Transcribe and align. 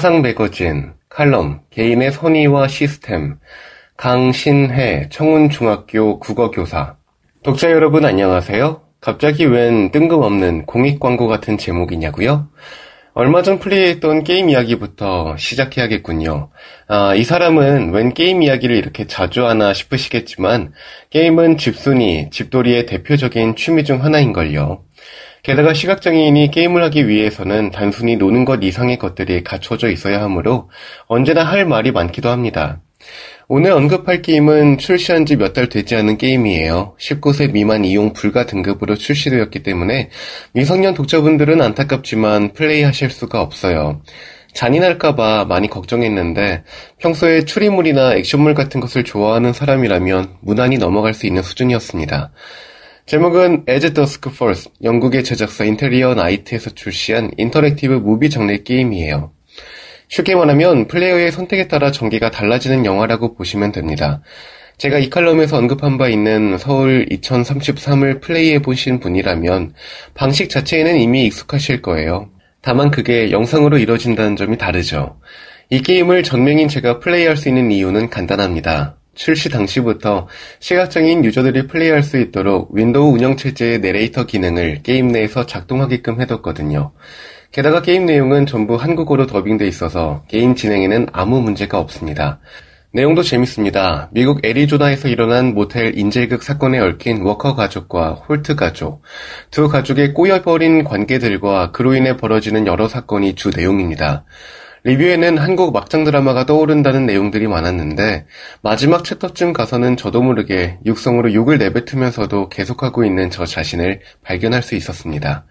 하상 0.00 0.22
매거진, 0.22 0.94
칼럼, 1.10 1.60
개인의 1.68 2.12
선의와 2.12 2.68
시스템, 2.68 3.36
강신혜, 3.98 5.10
청운중학교 5.10 6.18
국어교사. 6.20 6.96
독자 7.42 7.70
여러분 7.70 8.06
안녕하세요. 8.06 8.80
갑자기 9.02 9.44
웬 9.44 9.90
뜬금없는 9.90 10.64
공익 10.64 11.00
광고 11.00 11.28
같은 11.28 11.58
제목이냐고요? 11.58 12.48
얼마 13.12 13.42
전 13.42 13.58
플레이했던 13.58 14.24
게임 14.24 14.48
이야기부터 14.48 15.36
시작해야겠군요. 15.36 16.48
아, 16.88 17.14
이 17.14 17.22
사람은 17.22 17.92
웬 17.92 18.14
게임 18.14 18.42
이야기를 18.42 18.74
이렇게 18.74 19.06
자주 19.06 19.46
하나 19.46 19.74
싶으시겠지만, 19.74 20.72
게임은 21.10 21.58
집순이, 21.58 22.30
집돌이의 22.30 22.86
대표적인 22.86 23.54
취미 23.54 23.84
중 23.84 24.02
하나인걸요. 24.02 24.82
게다가 25.42 25.72
시각장애인이 25.74 26.50
게임을 26.50 26.82
하기 26.84 27.08
위해서는 27.08 27.70
단순히 27.70 28.16
노는 28.16 28.44
것 28.44 28.62
이상의 28.62 28.98
것들이 28.98 29.42
갖춰져 29.42 29.90
있어야 29.90 30.20
하므로 30.22 30.70
언제나 31.06 31.44
할 31.44 31.64
말이 31.66 31.92
많기도 31.92 32.28
합니다. 32.28 32.80
오늘 33.48 33.72
언급할 33.72 34.22
게임은 34.22 34.78
출시한 34.78 35.26
지 35.26 35.34
몇 35.36 35.54
달 35.54 35.68
되지 35.68 35.96
않은 35.96 36.18
게임이에요. 36.18 36.94
19세 37.00 37.50
미만 37.52 37.84
이용 37.84 38.12
불가 38.12 38.46
등급으로 38.46 38.94
출시되었기 38.94 39.62
때문에 39.62 40.10
미성년 40.52 40.94
독자분들은 40.94 41.60
안타깝지만 41.60 42.52
플레이하실 42.52 43.10
수가 43.10 43.40
없어요. 43.40 44.02
잔인할까봐 44.52 45.46
많이 45.48 45.68
걱정했는데 45.68 46.64
평소에 46.98 47.44
추리물이나 47.44 48.14
액션물 48.16 48.54
같은 48.54 48.80
것을 48.80 49.04
좋아하는 49.04 49.52
사람이라면 49.52 50.36
무난히 50.42 50.76
넘어갈 50.78 51.14
수 51.14 51.26
있는 51.26 51.42
수준이었습니다. 51.42 52.32
제목은 53.10 53.64
As 53.68 53.92
Dusk 53.92 54.30
Falls, 54.32 54.70
영국의 54.84 55.24
제작사 55.24 55.64
Interior 55.64 56.14
Night에서 56.14 56.70
출시한 56.70 57.32
interactive 57.38 57.94
movie 57.94 58.30
장르 58.30 58.56
게임이에요. 58.62 59.32
쉽게 60.06 60.36
말하면 60.36 60.86
플레이어의 60.86 61.32
선택에 61.32 61.66
따라 61.66 61.90
전개가 61.90 62.30
달라지는 62.30 62.86
영화라고 62.86 63.34
보시면 63.34 63.72
됩니다. 63.72 64.22
제가 64.78 65.00
이 65.00 65.10
칼럼에서 65.10 65.56
언급한 65.56 65.98
바 65.98 66.08
있는 66.08 66.56
서울 66.56 67.04
2033을 67.10 68.20
플레이해 68.20 68.62
보신 68.62 69.00
분이라면 69.00 69.74
방식 70.14 70.48
자체에는 70.48 70.96
이미 71.00 71.24
익숙하실 71.26 71.82
거예요. 71.82 72.30
다만 72.62 72.92
그게 72.92 73.32
영상으로 73.32 73.78
이뤄진다는 73.78 74.36
점이 74.36 74.56
다르죠. 74.56 75.18
이 75.68 75.82
게임을 75.82 76.22
전명인 76.22 76.68
제가 76.68 77.00
플레이할 77.00 77.36
수 77.36 77.48
있는 77.48 77.72
이유는 77.72 78.08
간단합니다. 78.08 78.99
출시 79.20 79.50
당시부터 79.50 80.28
시각장애인 80.60 81.26
유저들이 81.26 81.66
플레이할 81.66 82.02
수 82.02 82.18
있도록 82.18 82.74
윈도우 82.74 83.12
운영체제의 83.12 83.80
내레이터 83.80 84.24
기능을 84.24 84.80
게임 84.82 85.08
내에서 85.08 85.44
작동하게끔 85.44 86.22
해뒀거든요. 86.22 86.92
게다가 87.52 87.82
게임 87.82 88.06
내용은 88.06 88.46
전부 88.46 88.76
한국어로 88.76 89.26
더빙돼 89.26 89.68
있어서 89.68 90.24
게임 90.26 90.54
진행에는 90.54 91.08
아무 91.12 91.42
문제가 91.42 91.78
없습니다. 91.78 92.40
내용도 92.94 93.22
재밌습니다. 93.22 94.08
미국 94.10 94.42
애리조나에서 94.42 95.08
일어난 95.08 95.52
모텔 95.52 95.98
인질극 95.98 96.42
사건에 96.42 96.78
얽힌 96.78 97.20
워커 97.20 97.54
가족과 97.54 98.12
홀트 98.12 98.54
가족, 98.54 99.02
두 99.50 99.68
가족의 99.68 100.14
꼬여버린 100.14 100.82
관계들과 100.82 101.72
그로 101.72 101.94
인해 101.94 102.16
벌어지는 102.16 102.66
여러 102.66 102.88
사건이 102.88 103.34
주 103.34 103.50
내용입니다. 103.54 104.24
리뷰에는 104.84 105.38
한국 105.38 105.72
막장 105.72 106.04
드라마가 106.04 106.46
떠오른다는 106.46 107.06
내용들이 107.06 107.46
많았는데 107.48 108.26
마지막 108.62 109.04
챕터쯤 109.04 109.52
가서는 109.52 109.96
저도 109.96 110.22
모르게 110.22 110.78
육성으로 110.86 111.34
욕을 111.34 111.58
내뱉으면서도 111.58 112.48
계속하고 112.48 113.04
있는 113.04 113.30
저 113.30 113.44
자신을 113.44 114.00
발견할 114.22 114.62
수 114.62 114.74
있었습니다. 114.74 115.44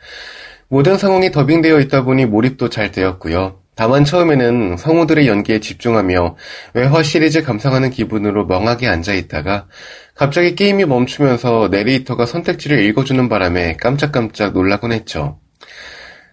모든 0.67 0.97
상황이 0.97 1.31
더빙되어 1.31 1.79
있다 1.79 2.03
보니 2.03 2.25
몰입도 2.25 2.69
잘 2.69 2.91
되었고요. 2.91 3.59
다만 3.75 4.03
처음에는 4.03 4.75
성우들의 4.75 5.27
연기에 5.27 5.61
집중하며 5.61 6.35
외화 6.73 7.01
시리즈 7.01 7.43
감상하는 7.43 7.91
기분으로 7.91 8.45
멍하게 8.45 8.87
앉아 8.87 9.13
있다가 9.13 9.67
갑자기 10.15 10.53
게임이 10.53 10.83
멈추면서 10.83 11.69
내레이터가 11.71 12.25
선택지를 12.25 12.83
읽어주는 12.83 13.29
바람에 13.29 13.77
깜짝깜짝 13.77 14.51
놀라곤 14.51 14.91
했죠. 14.91 15.39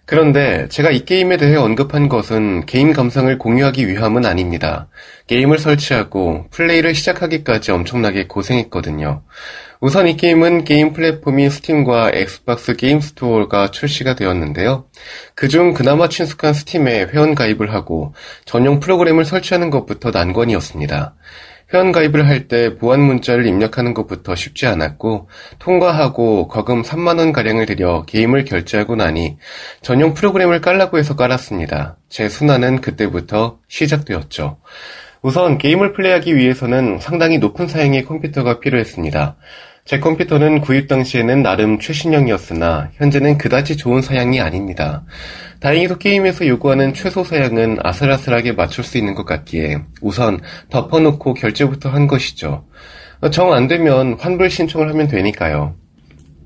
그런데 0.07 0.69
제가 0.69 0.89
이 0.89 1.03
게임에 1.03 1.35
대해 1.35 1.57
언급한 1.57 2.07
것은 2.07 2.65
개인 2.65 2.93
감상을 2.93 3.37
공유하기 3.37 3.89
위함은 3.89 4.25
아닙니다. 4.25 4.87
게임을 5.27 5.59
설치하고 5.59 6.45
플레이를 6.49 6.95
시작하기까지 6.95 7.71
엄청나게 7.71 8.27
고생했거든요. 8.27 9.23
우선 9.81 10.07
이 10.07 10.15
게임은 10.15 10.63
게임 10.63 10.93
플랫폼인 10.93 11.49
스팀과 11.49 12.11
엑스박스 12.13 12.77
게임 12.77 13.01
스토어가 13.01 13.69
출시가 13.71 14.15
되었는데요. 14.15 14.85
그중 15.35 15.73
그나마 15.73 16.07
친숙한 16.07 16.53
스팀에 16.53 17.07
회원 17.11 17.35
가입을 17.35 17.73
하고 17.73 18.15
전용 18.45 18.79
프로그램을 18.79 19.25
설치하는 19.25 19.69
것부터 19.69 20.11
난관이었습니다. 20.11 21.15
회원 21.73 21.91
가입을 21.91 22.27
할 22.27 22.47
때 22.47 22.77
보안 22.77 23.01
문자를 23.01 23.45
입력하는 23.45 23.93
것부터 23.93 24.35
쉽지 24.35 24.67
않았고 24.67 25.27
통과하고 25.59 26.47
거금 26.47 26.81
3만원 26.81 27.33
가량을 27.33 27.65
들여 27.65 28.05
게임을 28.07 28.45
결제하고 28.45 28.95
나니 28.95 29.37
전용 29.81 30.13
프로그램을 30.13 30.61
깔라고 30.61 30.97
해서 30.97 31.15
깔았습니다. 31.15 31.97
제 32.07 32.29
수난은 32.29 32.79
그때부터 32.79 33.59
시작되었죠. 33.67 34.57
우선 35.21 35.57
게임을 35.57 35.91
플레이하기 35.93 36.37
위해서는 36.37 36.99
상당히 36.99 37.37
높은 37.37 37.67
사양의 37.67 38.05
컴퓨터가 38.05 38.59
필요했습니다. 38.59 39.35
제 39.87 40.01
컴퓨터는 40.01 40.59
구입 40.59 40.89
당시에는 40.89 41.43
나름 41.43 41.79
최신형이었으나 41.79 42.91
현재는 42.95 43.37
그다지 43.37 43.77
좋은 43.77 44.01
사양이 44.01 44.41
아닙니다. 44.41 45.05
다행히도 45.61 45.97
게임에서 45.97 46.45
요구하는 46.45 46.93
최소 46.93 47.23
사양은 47.23 47.77
아슬아슬하게 47.81 48.51
맞출 48.51 48.83
수 48.83 48.97
있는 48.97 49.15
것 49.15 49.25
같기에 49.25 49.77
우선 50.01 50.41
덮어놓고 50.69 51.35
결제부터 51.35 51.87
한 51.87 52.07
것이죠. 52.07 52.65
정 53.31 53.53
안 53.53 53.67
되면 53.69 54.17
환불 54.19 54.49
신청을 54.49 54.89
하면 54.89 55.07
되니까요. 55.07 55.75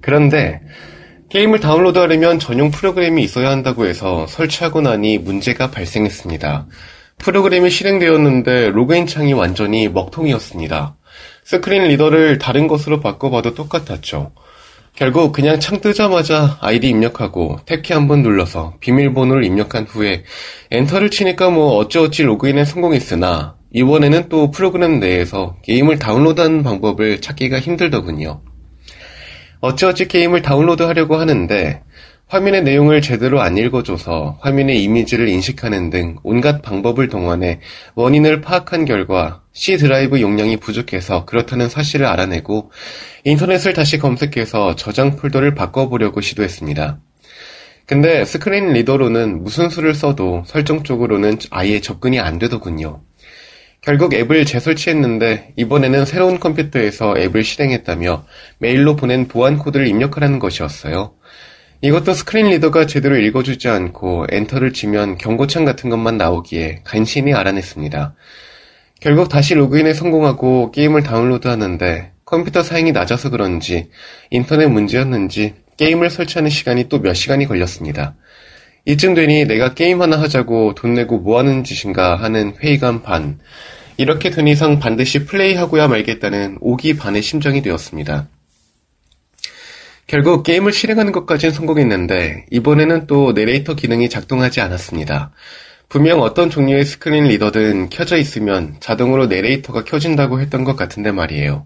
그런데 0.01 0.61
게임을 1.29 1.61
다운로드하려면 1.61 2.37
전용 2.37 2.69
프로그램이 2.69 3.23
있어야 3.23 3.49
한다고 3.49 3.87
해서 3.87 4.27
설치하고 4.27 4.81
나니 4.81 5.17
문제가 5.17 5.71
발생했습니다. 5.71 6.67
프로그램이 7.17 7.71
실행되었는데 7.71 8.69
로그인 8.69 9.07
창이 9.07 9.33
완전히 9.33 9.89
먹통이었습니다. 9.89 10.95
스크린 11.51 11.83
리더를 11.83 12.37
다른 12.37 12.69
것으로 12.69 13.01
바꿔봐도 13.01 13.55
똑같았죠. 13.55 14.31
결국 14.95 15.33
그냥 15.33 15.59
창 15.59 15.81
뜨자마자 15.81 16.57
아이디 16.61 16.87
입력하고 16.87 17.59
탭키 17.65 17.91
한번 17.91 18.21
눌러서 18.21 18.75
비밀번호를 18.79 19.43
입력한 19.43 19.83
후에 19.83 20.23
엔터를 20.71 21.11
치니까 21.11 21.49
뭐 21.49 21.75
어찌어찌 21.75 22.23
로그인에 22.23 22.63
성공했으나 22.63 23.57
이번에는 23.73 24.29
또 24.29 24.49
프로그램 24.49 25.01
내에서 25.01 25.57
게임을 25.63 25.99
다운로드하는 25.99 26.63
방법을 26.63 27.19
찾기가 27.19 27.59
힘들더군요. 27.59 28.41
어찌어찌 29.59 30.07
게임을 30.07 30.41
다운로드 30.41 30.83
하려고 30.83 31.17
하는데 31.17 31.83
화면의 32.31 32.63
내용을 32.63 33.01
제대로 33.01 33.41
안 33.41 33.57
읽어줘서 33.57 34.37
화면의 34.39 34.81
이미지를 34.81 35.27
인식하는 35.27 35.89
등 35.89 36.15
온갖 36.23 36.61
방법을 36.61 37.09
동원해 37.09 37.59
원인을 37.95 38.39
파악한 38.39 38.85
결과 38.85 39.43
C 39.51 39.75
드라이브 39.75 40.21
용량이 40.21 40.55
부족해서 40.55 41.25
그렇다는 41.25 41.67
사실을 41.67 42.05
알아내고 42.05 42.71
인터넷을 43.25 43.73
다시 43.73 43.97
검색해서 43.97 44.77
저장 44.77 45.17
폴더를 45.17 45.55
바꿔보려고 45.55 46.21
시도했습니다. 46.21 47.01
근데 47.85 48.23
스크린 48.23 48.71
리더로는 48.71 49.43
무슨 49.43 49.67
수를 49.67 49.93
써도 49.93 50.43
설정 50.45 50.83
쪽으로는 50.83 51.37
아예 51.49 51.81
접근이 51.81 52.21
안 52.21 52.39
되더군요. 52.39 53.01
결국 53.81 54.13
앱을 54.13 54.45
재설치했는데 54.45 55.51
이번에는 55.57 56.05
새로운 56.05 56.39
컴퓨터에서 56.39 57.15
앱을 57.17 57.43
실행했다며 57.43 58.25
메일로 58.59 58.95
보낸 58.95 59.27
보안 59.27 59.57
코드를 59.57 59.87
입력하라는 59.87 60.39
것이었어요. 60.39 61.15
이것도 61.83 62.13
스크린 62.13 62.47
리더가 62.49 62.85
제대로 62.85 63.17
읽어주지 63.17 63.67
않고 63.67 64.27
엔터를 64.29 64.71
치면 64.71 65.17
경고창 65.17 65.65
같은 65.65 65.89
것만 65.89 66.17
나오기에 66.17 66.81
간신히 66.83 67.33
알아냈습니다. 67.33 68.13
결국 68.99 69.29
다시 69.29 69.55
로그인에 69.55 69.93
성공하고 69.95 70.71
게임을 70.71 71.01
다운로드 71.01 71.47
하는데 71.47 72.11
컴퓨터 72.23 72.61
사양이 72.61 72.91
낮아서 72.91 73.31
그런지 73.31 73.89
인터넷 74.29 74.67
문제였는지 74.67 75.55
게임을 75.77 76.11
설치하는 76.11 76.51
시간이 76.51 76.87
또 76.87 76.99
몇 76.99 77.15
시간이 77.15 77.47
걸렸습니다. 77.47 78.15
이쯤 78.85 79.15
되니 79.15 79.45
내가 79.45 79.73
게임 79.73 80.03
하나 80.03 80.21
하자고 80.21 80.75
돈 80.75 80.93
내고 80.93 81.17
뭐 81.17 81.39
하는 81.39 81.63
짓인가 81.63 82.15
하는 82.15 82.53
회의감 82.61 83.01
반. 83.01 83.39
이렇게 83.97 84.29
된 84.29 84.47
이상 84.47 84.79
반드시 84.79 85.25
플레이하고야 85.25 85.87
말겠다는 85.87 86.59
오기 86.61 86.97
반의 86.97 87.23
심정이 87.23 87.63
되었습니다. 87.63 88.27
결국 90.11 90.43
게임을 90.43 90.73
실행하는 90.73 91.13
것까지는 91.13 91.53
성공했는데 91.53 92.47
이번에는 92.51 93.07
또 93.07 93.31
내레이터 93.31 93.75
기능이 93.75 94.09
작동하지 94.09 94.59
않았습니다. 94.59 95.31
분명 95.87 96.21
어떤 96.21 96.49
종류의 96.49 96.83
스크린 96.83 97.29
리더든 97.29 97.89
켜져 97.89 98.17
있으면 98.17 98.75
자동으로 98.81 99.27
내레이터가 99.27 99.85
켜진다고 99.85 100.41
했던 100.41 100.65
것 100.65 100.75
같은데 100.75 101.13
말이에요. 101.13 101.65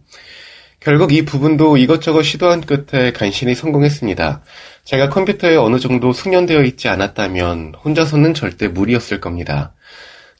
결국 0.80 1.12
이 1.12 1.26
부분도 1.26 1.78
이것저것 1.78 2.22
시도한 2.22 2.62
끝에 2.62 3.14
간신히 3.14 3.56
성공했습니다. 3.56 4.44
제가 4.84 5.10
컴퓨터에 5.10 5.56
어느 5.56 5.80
정도 5.80 6.14
숙련되어 6.14 6.66
있지 6.66 6.88
않았다면 6.88 7.74
혼자서는 7.84 8.36
절대 8.36 8.68
무리였을 8.68 9.22
겁니다. 9.22 9.74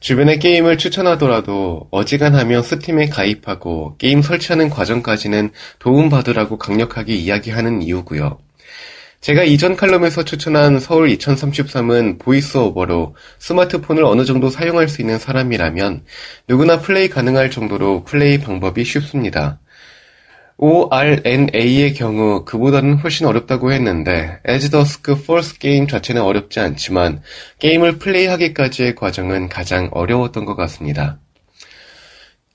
주변에 0.00 0.38
게임을 0.38 0.76
추천하더라도 0.78 1.88
어지간하면 1.90 2.62
스팀에 2.62 3.08
가입하고 3.08 3.96
게임 3.98 4.20
설치하는 4.22 4.68
과정까지는 4.68 5.50
도움받으라고 5.78 6.58
강력하게 6.58 7.14
이야기하는 7.14 7.82
이유고요. 7.82 8.38
제가 9.22 9.42
이전 9.42 9.74
칼럼에서 9.74 10.24
추천한 10.24 10.78
서울 10.78 11.08
2033은 11.08 12.18
VoiceOver로 12.18 13.16
스마트폰을 13.38 14.04
어느 14.04 14.24
정도 14.24 14.50
사용할 14.50 14.88
수 14.88 15.00
있는 15.00 15.18
사람이라면 15.18 16.04
누구나 16.46 16.78
플레이 16.78 17.08
가능할 17.08 17.50
정도로 17.50 18.04
플레이 18.04 18.38
방법이 18.38 18.84
쉽습니다. 18.84 19.58
ORNA의 20.58 21.92
경우 21.94 22.44
그보다는 22.46 22.94
훨씬 22.94 23.26
어렵다고 23.26 23.72
했는데 23.72 24.38
Dusk 24.44 25.12
Falls 25.12 25.58
게임 25.58 25.86
자체는 25.86 26.22
어렵지 26.22 26.60
않지만 26.60 27.20
게임을 27.58 27.98
플레이하기까지의 27.98 28.94
과정은 28.94 29.48
가장 29.48 29.90
어려웠던 29.92 30.46
것 30.46 30.56
같습니다. 30.56 31.18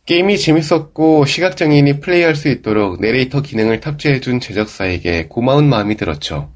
게임이 0.08 0.40
재밌었고 0.40 1.26
시각장애인이 1.26 2.00
플레이할 2.00 2.36
수 2.36 2.50
있도록 2.50 3.00
내레이터 3.00 3.44
기능을 3.44 3.80
탑재해준 3.82 4.40
제작사에게 4.40 5.28
고마운 5.28 5.70
마음이 5.70 5.96
들었죠. 5.96 6.52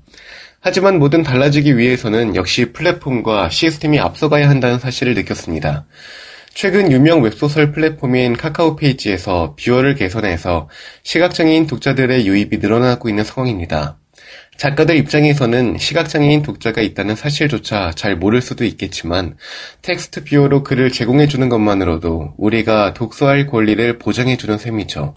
하지만 0.59 0.97
뭐든 0.97 1.21
달라지기 1.21 1.77
위해서는 1.77 2.35
역시 2.35 2.73
플랫폼과 2.73 3.49
시스템이 3.49 3.99
앞서가야 3.99 4.49
한다는 4.49 4.79
사실을 4.79 5.13
느꼈습니다. 5.13 5.85
최근 6.55 6.89
유명 6.89 7.21
웹소설 7.21 7.73
플랫폼인 7.73 8.37
카카오 8.37 8.77
페이지에서 8.77 9.57
뷰어를 9.59 9.93
개선해서 9.93 10.69
시각장애인 11.03 11.67
독자들의 11.67 12.25
유입이 12.25 12.59
늘어나고 12.59 13.09
있는 13.09 13.25
상황입니다. 13.25 13.97
작가들 14.55 14.95
입장에서는 14.95 15.77
시각장애인 15.77 16.43
독자가 16.43 16.79
있다는 16.79 17.17
사실조차 17.17 17.91
잘 17.97 18.15
모를 18.15 18.41
수도 18.41 18.63
있겠지만 18.63 19.35
텍스트 19.81 20.23
뷰어로 20.23 20.63
글을 20.63 20.93
제공해주는 20.93 21.49
것만으로도 21.49 22.35
우리가 22.37 22.93
독서할 22.93 23.47
권리를 23.47 23.99
보장해주는 23.99 24.57
셈이죠. 24.57 25.13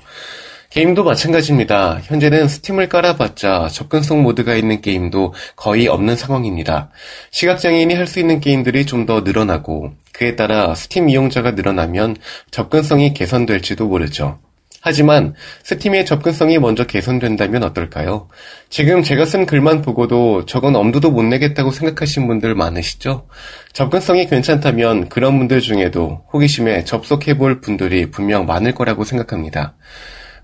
게임도 0.70 1.02
마찬가지입니다. 1.02 2.00
현재는 2.04 2.46
스팀을 2.46 2.88
깔아봤자 2.90 3.68
접근성 3.72 4.22
모드가 4.22 4.54
있는 4.54 4.82
게임도 4.82 5.32
거의 5.56 5.88
없는 5.88 6.14
상황입니다. 6.14 6.90
시각장애인이 7.30 7.94
할 7.94 8.06
수 8.06 8.20
있는 8.20 8.40
게임들이 8.40 8.84
좀 8.86 9.06
더 9.06 9.20
늘어나고 9.22 9.92
그에 10.12 10.36
따라 10.36 10.74
스팀 10.74 11.08
이용자가 11.08 11.52
늘어나면 11.52 12.16
접근성이 12.50 13.14
개선될지도 13.14 13.86
모르죠. 13.86 14.38
하지만 14.82 15.34
스팀의 15.64 16.04
접근성이 16.04 16.58
먼저 16.58 16.84
개선된다면 16.84 17.62
어떨까요? 17.62 18.28
지금 18.68 19.02
제가 19.02 19.24
쓴 19.24 19.46
글만 19.46 19.80
보고도 19.82 20.44
저건 20.44 20.76
엄두도 20.76 21.10
못 21.10 21.22
내겠다고 21.22 21.70
생각하신 21.70 22.26
분들 22.26 22.54
많으시죠? 22.54 23.26
접근성이 23.72 24.26
괜찮다면 24.26 25.08
그런 25.08 25.38
분들 25.38 25.60
중에도 25.62 26.24
호기심에 26.32 26.84
접속해볼 26.84 27.60
분들이 27.62 28.10
분명 28.10 28.44
많을 28.46 28.74
거라고 28.74 29.04
생각합니다. 29.04 29.74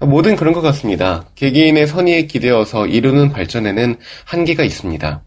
모든 0.00 0.36
그런 0.36 0.52
것 0.52 0.60
같습니다. 0.60 1.26
개개인의 1.34 1.86
선의에 1.86 2.26
기대어서 2.26 2.86
이루는 2.86 3.30
발전에는 3.30 3.96
한계가 4.24 4.64
있습니다. 4.64 5.22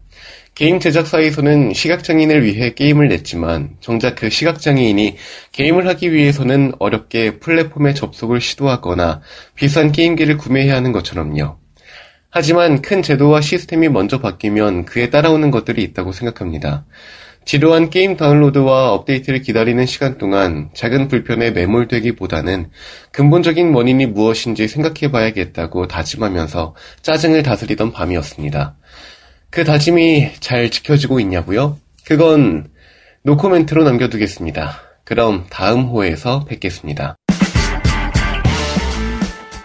게임 0.54 0.80
제작사에서는 0.80 1.72
시각장애인을 1.72 2.44
위해 2.44 2.74
게임을 2.74 3.06
냈지만 3.06 3.76
정작 3.80 4.16
그 4.16 4.28
시각장애인이 4.28 5.16
게임을 5.52 5.86
하기 5.86 6.12
위해서는 6.12 6.72
어렵게 6.80 7.38
플랫폼에 7.38 7.94
접속을 7.94 8.40
시도하거나 8.40 9.20
비싼 9.54 9.92
게임기를 9.92 10.36
구매해야 10.36 10.74
하는 10.74 10.90
것처럼요. 10.90 11.58
하지만 12.30 12.82
큰 12.82 13.02
제도와 13.02 13.40
시스템이 13.40 13.88
먼저 13.88 14.20
바뀌면 14.20 14.84
그에 14.84 15.10
따라오는 15.10 15.52
것들이 15.52 15.82
있다고 15.82 16.10
생각합니다. 16.10 16.84
지루한 17.44 17.90
게임 17.90 18.16
다운로드와 18.16 18.92
업데이트를 18.92 19.40
기다리는 19.40 19.84
시간 19.86 20.18
동안 20.18 20.68
작은 20.74 21.08
불편에 21.08 21.50
매몰되기보다는 21.52 22.70
근본적인 23.12 23.72
원인이 23.72 24.06
무엇인지 24.06 24.68
생각해 24.68 25.10
봐야겠다고 25.10 25.88
다짐하면서 25.88 26.74
짜증을 27.02 27.42
다스리던 27.42 27.92
밤이었습니다. 27.92 28.76
그 29.50 29.64
다짐이 29.64 30.32
잘 30.40 30.70
지켜지고 30.70 31.20
있냐고요? 31.20 31.78
그건 32.04 32.68
노코멘트로 33.22 33.82
남겨두겠습니다. 33.84 34.80
그럼 35.04 35.46
다음 35.48 35.84
호에서 35.84 36.44
뵙겠습니다. 36.44 37.16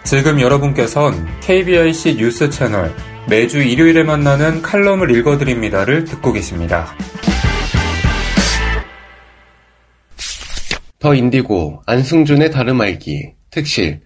지금 0.04 0.40
여러분께선 0.40 1.40
KBIC 1.40 2.16
뉴스 2.16 2.48
채널 2.50 2.94
매주 3.28 3.62
일요일에 3.62 4.02
만나는 4.02 4.62
칼럼을 4.62 5.10
읽어드립니다를 5.16 6.04
듣고 6.04 6.32
계십니다. 6.32 6.94
더 11.04 11.14
인디고 11.14 11.82
안승준의 11.84 12.50
다름 12.50 12.80
알기 12.80 13.34
특실 13.50 14.00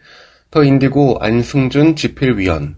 더 0.50 0.64
인디고 0.64 1.19
안승준 1.21 1.95
집필위원 1.95 2.75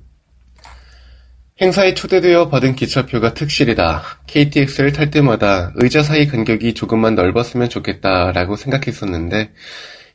행사에 1.59 1.95
초대되어 1.95 2.50
받은 2.50 2.77
기차표가 2.77 3.33
특실이다. 3.33 4.03
KTX를 4.27 4.93
탈 4.93 5.11
때마다 5.11 5.73
의자 5.77 6.03
사이 6.03 6.27
간격이 6.27 6.75
조금만 6.75 7.15
넓었으면 7.15 7.71
좋겠다라고 7.71 8.57
생각했었는데 8.57 9.53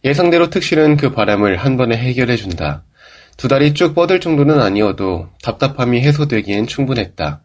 예상대로 0.03 0.51
특실은 0.51 0.97
그 0.97 1.11
바람을 1.11 1.57
한 1.57 1.75
번에 1.75 1.97
해결해준다. 1.97 2.83
두 3.37 3.47
다리 3.47 3.73
쭉 3.73 3.95
뻗을 3.95 4.19
정도는 4.19 4.61
아니어도 4.61 5.29
답답함이 5.41 5.99
해소되기엔 6.01 6.67
충분했다. 6.67 7.41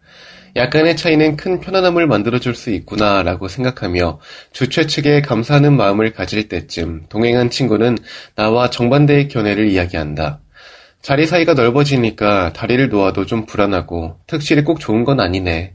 약간의 0.57 0.97
차이는 0.97 1.37
큰 1.37 1.61
편안함을 1.61 2.07
만들어줄 2.07 2.55
수 2.55 2.71
있구나 2.71 3.23
라고 3.23 3.49
생각하며 3.49 4.21
주최 4.53 4.87
측에 4.87 5.23
감사하는 5.23 5.77
마음을 5.77 6.13
가질 6.13 6.49
때쯤 6.49 7.05
동행한 7.09 7.51
친구는 7.51 7.99
나와 8.35 8.71
정반대의 8.71 9.29
견해를 9.29 9.69
이야기한다. 9.69 10.41
자리 11.03 11.27
사이가 11.27 11.55
넓어지니까 11.55 12.53
다리를 12.53 12.89
놓아도 12.89 13.27
좀 13.27 13.47
불안하고 13.47 14.19
특실이 14.27 14.65
꼭 14.65 14.81
좋은 14.81 15.05
건 15.05 15.21
아니네. 15.21 15.75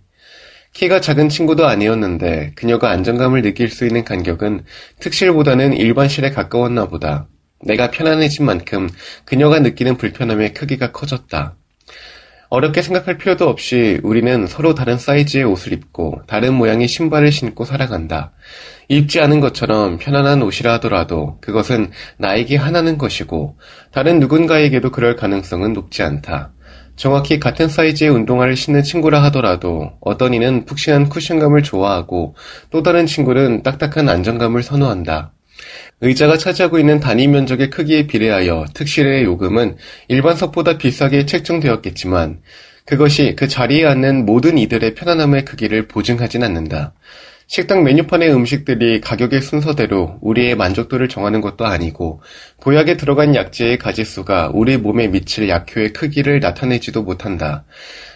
키가 0.74 1.00
작은 1.00 1.30
친구도 1.30 1.66
아니었는데 1.66 2.52
그녀가 2.56 2.90
안정감을 2.90 3.42
느낄 3.42 3.70
수 3.70 3.86
있는 3.86 4.04
간격은 4.04 4.66
특실보다는 5.00 5.74
일반실에 5.74 6.32
가까웠나 6.32 6.88
보다. 6.88 7.28
내가 7.62 7.90
편안해진 7.90 8.46
만큼 8.46 8.90
그녀가 9.24 9.60
느끼는 9.60 9.96
불편함의 9.98 10.54
크기가 10.54 10.92
커졌다. 10.92 11.56
어렵게 12.50 12.82
생각할 12.82 13.18
필요도 13.18 13.48
없이 13.50 14.00
우리는 14.04 14.48
서로 14.48 14.76
다른 14.76 14.98
사이즈의 14.98 15.44
옷을 15.46 15.74
입고 15.74 16.22
다른 16.28 16.54
모양의 16.54 16.88
신발을 16.88 17.32
신고 17.32 17.66
살아간다. 17.66 18.32
입지 18.88 19.20
않은 19.20 19.40
것처럼 19.40 19.98
편안한 19.98 20.42
옷이라 20.44 20.74
하더라도 20.74 21.38
그것은 21.42 21.92
나에게 22.18 22.56
하나는 22.56 22.98
것이고 22.98 23.58
다른 23.92 24.20
누군가에게도 24.20 24.92
그럴 24.92 25.16
가능성은 25.16 25.74
높지 25.74 26.04
않다. 26.04 26.52
정확히 26.96 27.40
같은 27.40 27.68
사이즈의 27.68 28.10
운동화를 28.10 28.56
신는 28.56 28.84
친구라 28.84 29.22
하더라도 29.24 29.92
어떤 30.00 30.34
이는 30.34 30.66
푹신한 30.66 31.10
쿠션감을 31.10 31.64
좋아하고 31.64 32.36
또 32.70 32.84
다른 32.84 33.06
친구는 33.06 33.64
딱딱한 33.64 34.08
안정감을 34.08 34.64
선호한다. 34.64 35.34
의자가 36.02 36.38
차지하고 36.38 36.78
있는 36.78 37.00
단위 37.00 37.28
면적의 37.28 37.70
크기에 37.70 38.08
비례하여 38.08 38.66
특실의 38.74 39.24
요금은 39.24 39.78
일반석보다 40.10 40.78
비싸게 40.78 41.26
책정되었겠지만 41.26 42.42
그것이 42.86 43.36
그 43.36 43.48
자리에 43.48 43.86
앉는 43.86 44.26
모든 44.26 44.58
이들의 44.58 44.94
편안함의 44.94 45.46
크기를 45.46 45.88
보증하진 45.88 46.44
않는다. 46.44 46.94
식당 47.48 47.84
메뉴판의 47.84 48.34
음식들이 48.34 49.02
가격의 49.02 49.42
순서대로 49.42 50.18
우리의 50.22 50.56
만족도를 50.56 51.08
정하는 51.10 51.42
것도 51.42 51.66
아니고 51.66 52.22
보약에 52.60 52.98
들어간 52.98 53.36
약재의 53.36 53.78
가지수가 53.78 54.52
우리 54.54 54.78
몸에 54.78 55.08
미칠 55.08 55.48
약효의 55.48 55.94
크기를 55.94 56.40
나타내지도 56.40 57.04
못한다. 57.04 57.66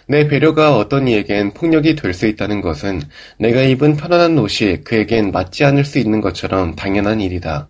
내 0.10 0.28
배려가 0.28 0.76
어떤 0.76 1.08
이에겐 1.08 1.52
폭력이 1.54 1.96
될 1.96 2.16
수 2.16 2.26
있다는 2.26 2.62
것은 2.62 3.04
내가 3.38 3.62
입은 3.62 3.96
편안한 3.96 4.40
옷이 4.40 4.84
그에겐 4.84 5.32
맞지 5.32 5.64
않을 5.66 5.86
수 5.86 6.00
있는 6.00 6.20
것처럼 6.20 6.76
당연한 6.76 7.22
일이다. 7.22 7.70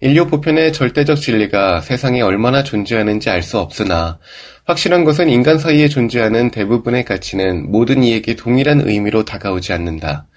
인류 0.00 0.28
보편의 0.28 0.72
절대적 0.72 1.16
진리가 1.20 1.80
세상에 1.80 2.20
얼마나 2.20 2.62
존재하는지 2.62 3.30
알 3.30 3.42
수 3.42 3.58
없으나 3.58 4.20
확실한 4.64 5.02
것은 5.02 5.28
인간 5.28 5.58
사이에 5.58 5.88
존재하는 5.88 6.52
대부분의 6.52 7.04
가치는 7.04 7.72
모든 7.72 8.04
이에게 8.04 8.36
동일한 8.36 8.82
의미로 8.86 9.24
다가오지 9.24 9.72
않는다. 9.72 10.28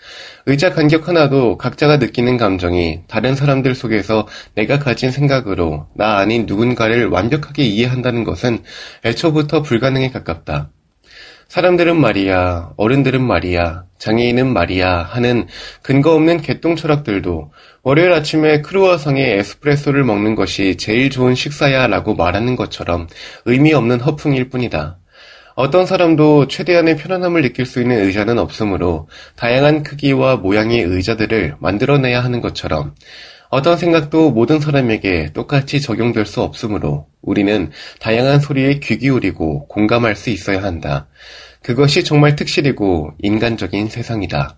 의자 0.47 0.71
간격 0.71 1.07
하나도 1.07 1.59
각자가 1.59 1.97
느끼는 1.97 2.37
감정이 2.37 3.01
다른 3.07 3.35
사람들 3.35 3.75
속에서 3.75 4.27
내가 4.55 4.79
가진 4.79 5.11
생각으로 5.11 5.85
나 5.95 6.17
아닌 6.17 6.47
누군가를 6.47 7.05
완벽하게 7.09 7.63
이해한다는 7.63 8.23
것은 8.23 8.63
애초부터 9.05 9.61
불가능에 9.61 10.09
가깝다. 10.09 10.71
사람들은 11.47 11.99
말이야, 11.99 12.73
어른들은 12.75 13.21
말이야, 13.23 13.85
장애인은 13.97 14.51
말이야 14.51 15.03
하는 15.03 15.47
근거 15.81 16.13
없는 16.13 16.41
개똥 16.41 16.75
철학들도 16.75 17.51
월요일 17.83 18.11
아침에 18.13 18.61
크루아상에 18.61 19.21
에스프레소를 19.21 20.03
먹는 20.03 20.35
것이 20.35 20.75
제일 20.77 21.09
좋은 21.09 21.35
식사야 21.35 21.87
라고 21.87 22.13
말하는 22.13 22.55
것처럼 22.55 23.07
의미 23.45 23.73
없는 23.73 24.01
허풍일 24.01 24.49
뿐이다. 24.49 24.97
어떤 25.55 25.85
사람도 25.85 26.49
최대한의 26.49 26.97
편안함을 26.97 27.41
느낄 27.41 27.65
수 27.65 27.81
있는 27.81 28.03
의자는 28.03 28.37
없으므로 28.39 29.07
다양한 29.37 29.83
크기와 29.83 30.35
모양의 30.35 30.81
의자들을 30.81 31.55
만들어내야 31.59 32.21
하는 32.21 32.41
것처럼 32.41 32.93
어떤 33.49 33.77
생각도 33.77 34.31
모든 34.31 34.59
사람에게 34.59 35.31
똑같이 35.33 35.79
적용될 35.79 36.25
수 36.25 36.41
없으므로 36.41 37.07
우리는 37.21 37.71
다양한 38.01 38.41
소리에 38.41 38.79
귀 38.79 38.97
기울이고 38.97 39.67
공감할 39.69 40.17
수 40.17 40.29
있어야 40.29 40.61
한다. 40.61 41.07
그것이 41.61 42.03
정말 42.03 42.35
특실이고 42.35 43.13
인간적인 43.21 43.87
세상이다. 43.87 44.57